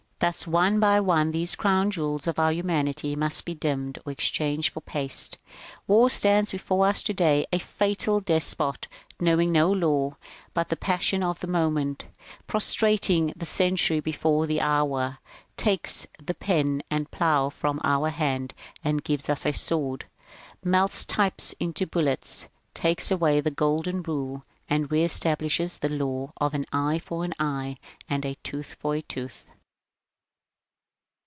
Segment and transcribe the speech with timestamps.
[0.21, 4.71] "Thus one by one these crown jewels of our humanity must be dimmed or exchanged
[4.71, 5.39] for paste.
[5.87, 8.87] War stands before us to day a fatal despot,
[9.19, 10.17] knowing no law
[10.53, 12.05] but the passion of the moment,
[12.45, 15.17] prostrating the century before the hour;
[15.57, 20.05] takes the pen and plough from our hand, and gives us a sword;
[20.63, 26.67] melts types into bullets; takes away the golden rule, and reestablishes the law of an
[26.71, 27.75] eye for an eye
[28.07, 29.47] and a tooth for a tooth.